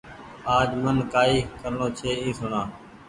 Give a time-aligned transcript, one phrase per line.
[0.57, 2.61] آج من ڪآئي ڪرڻو ڇي اي سوڻآ